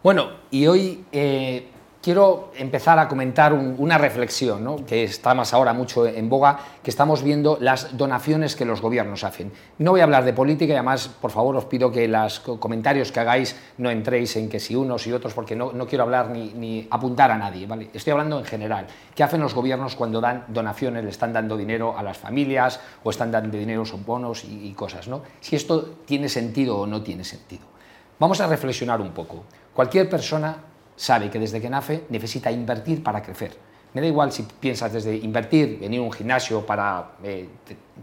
[0.00, 1.66] Bueno, y hoy eh,
[2.00, 7.24] quiero empezar a comentar una reflexión que está más ahora mucho en boga, que estamos
[7.24, 9.50] viendo las donaciones que los gobiernos hacen.
[9.78, 13.10] No voy a hablar de política y además, por favor, os pido que los comentarios
[13.10, 16.86] que hagáis no entréis en que si unos y otros, porque no, quiero hablar ni,
[16.92, 17.66] apuntar a nadie.
[17.66, 17.90] ¿vale?
[17.92, 18.86] Estoy hablando en general.
[19.16, 23.10] ¿Qué hacen los gobiernos cuando dan donaciones, le están dando dinero a las familias o
[23.10, 25.08] están dando dinero, son bonos y, y cosas?
[25.08, 25.22] ¿no?
[25.40, 27.77] Si esto tiene sentido o no tiene sentido.
[28.20, 29.44] Vamos a reflexionar un poco.
[29.72, 30.56] Cualquier persona
[30.96, 33.52] sabe que desde que nace necesita invertir para crecer.
[33.94, 37.48] Me da igual si piensas desde invertir, venir a un gimnasio para eh,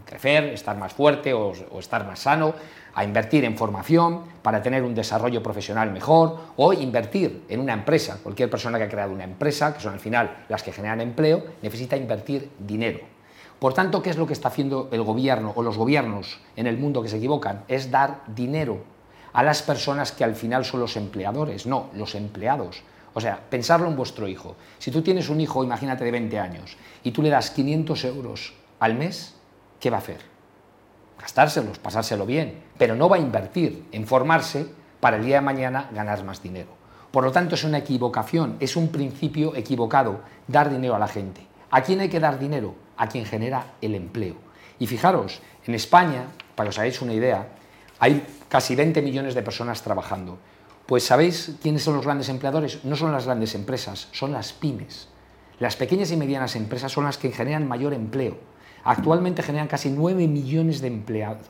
[0.06, 2.54] crecer, estar más fuerte o, estar más sano,
[2.94, 8.18] a invertir en formación para tener un desarrollo profesional mejor o invertir en una empresa.
[8.22, 11.44] Cualquier persona que ha creado una empresa, que son al final las que generan empleo,
[11.60, 13.00] necesita invertir dinero.
[13.58, 16.78] Por tanto, ¿qué es lo que está haciendo el gobierno o los gobiernos en el
[16.78, 17.64] mundo que se equivocan?
[17.68, 18.95] Es dar dinero
[19.36, 22.82] a las personas que al final son los empleadores, no, los empleados.
[23.12, 24.56] O sea, pensarlo en vuestro hijo.
[24.78, 28.54] Si tú tienes un hijo, imagínate, de 20 años, y tú le das 500 euros
[28.80, 29.34] al mes,
[29.78, 30.20] ¿qué va a hacer?
[31.20, 34.68] Gastárselos, pasárselo bien, pero no va a invertir en formarse
[35.00, 36.70] para el día de mañana ganar más dinero.
[37.10, 41.46] Por lo tanto, es una equivocación, es un principio equivocado dar dinero a la gente.
[41.70, 42.74] ¿A quién hay que dar dinero?
[42.96, 44.36] A quien genera el empleo.
[44.78, 47.48] Y fijaros, en España, para que os hagáis una idea,
[47.98, 50.38] hay casi 20 millones de personas trabajando.
[50.86, 52.84] Pues ¿sabéis quiénes son los grandes empleadores?
[52.84, 55.08] No son las grandes empresas, son las pymes.
[55.58, 58.38] Las pequeñas y medianas empresas son las que generan mayor empleo.
[58.84, 61.48] Actualmente generan casi 9 millones de empleados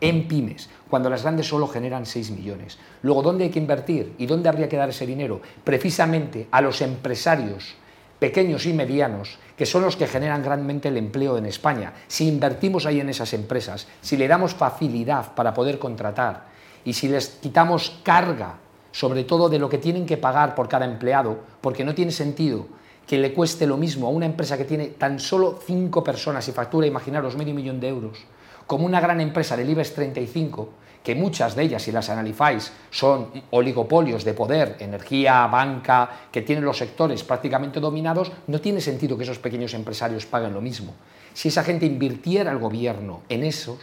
[0.00, 2.78] en pymes, cuando las grandes solo generan 6 millones.
[3.02, 5.40] Luego, ¿dónde hay que invertir y dónde habría que dar ese dinero?
[5.62, 7.76] Precisamente a los empresarios
[8.18, 11.92] pequeños y medianos, que son los que generan grandemente el empleo en España.
[12.08, 16.46] Si invertimos ahí en esas empresas, si le damos facilidad para poder contratar
[16.84, 18.54] y si les quitamos carga,
[18.92, 22.66] sobre todo de lo que tienen que pagar por cada empleado, porque no tiene sentido
[23.06, 26.52] que le cueste lo mismo a una empresa que tiene tan solo cinco personas y
[26.52, 28.18] factura, imaginaros, medio millón de euros,
[28.66, 30.68] como una gran empresa del IBEX 35,
[31.04, 36.64] que muchas de ellas, si las analizáis, son oligopolios de poder, energía, banca, que tienen
[36.64, 40.94] los sectores prácticamente dominados, no tiene sentido que esos pequeños empresarios paguen lo mismo.
[41.34, 43.80] Si esa gente invirtiera el gobierno en esos,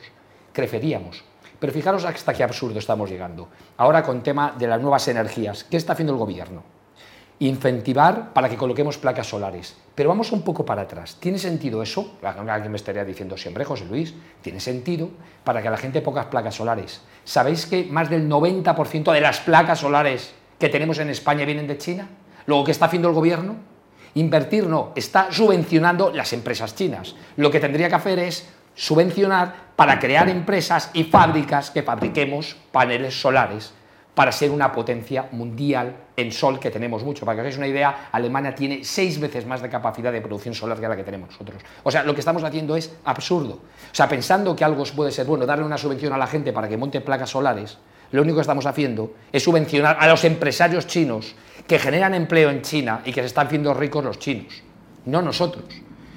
[0.51, 1.23] creceríamos.
[1.59, 3.49] Pero fijaros hasta qué absurdo estamos llegando.
[3.77, 6.63] Ahora con tema de las nuevas energías, ¿qué está haciendo el gobierno?
[7.41, 9.75] Incentivar para que coloquemos placas solares.
[9.95, 11.17] Pero vamos un poco para atrás.
[11.19, 12.17] ¿Tiene sentido eso?
[12.23, 14.13] Alguien me estaría diciendo siempre, José Luis,
[14.43, 15.09] tiene sentido
[15.43, 17.01] para que la gente ponga placas solares.
[17.23, 21.79] ¿Sabéis que más del 90% de las placas solares que tenemos en España vienen de
[21.79, 22.07] China?
[22.45, 23.55] Luego, ¿qué está haciendo el gobierno?
[24.13, 27.15] Invertir no, está subvencionando las empresas chinas.
[27.37, 33.19] Lo que tendría que hacer es subvencionar para crear empresas y fábricas que fabriquemos paneles
[33.19, 33.73] solares
[34.15, 37.25] para ser una potencia mundial en sol, que tenemos mucho.
[37.25, 40.53] Para que os hagáis una idea, Alemania tiene seis veces más de capacidad de producción
[40.53, 41.61] solar que la que tenemos nosotros.
[41.83, 43.53] O sea, lo que estamos haciendo es absurdo.
[43.53, 46.67] O sea, pensando que algo puede ser bueno, darle una subvención a la gente para
[46.67, 47.77] que monte placas solares,
[48.11, 51.33] lo único que estamos haciendo es subvencionar a los empresarios chinos
[51.65, 54.61] que generan empleo en China y que se están haciendo ricos los chinos,
[55.05, 55.63] no nosotros.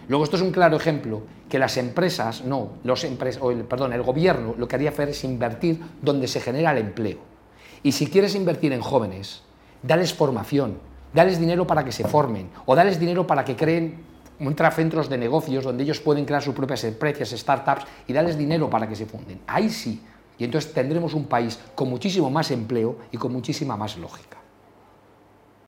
[0.08, 3.06] Luego, esto es un claro ejemplo que las empresas, no, los
[3.40, 6.78] o el, perdón, el gobierno lo que haría hacer es invertir donde se genera el
[6.78, 7.33] empleo.
[7.84, 9.42] Y si quieres invertir en jóvenes,
[9.82, 10.78] dales formación,
[11.12, 14.02] dales dinero para que se formen o dales dinero para que creen
[14.74, 18.88] centros de negocios donde ellos pueden crear sus propias empresas, startups y dales dinero para
[18.88, 19.40] que se funden.
[19.46, 20.02] Ahí sí.
[20.38, 24.38] Y entonces tendremos un país con muchísimo más empleo y con muchísima más lógica.